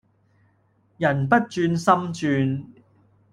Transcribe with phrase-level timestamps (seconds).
[0.97, 1.77] 人不轉心
[2.11, 2.65] 轉